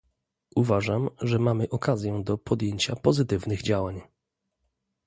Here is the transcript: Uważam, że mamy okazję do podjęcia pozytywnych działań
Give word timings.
Uważam, 0.55 1.09
że 1.21 1.39
mamy 1.39 1.69
okazję 1.69 2.21
do 2.23 2.37
podjęcia 2.37 2.95
pozytywnych 2.95 3.61
działań 3.61 4.01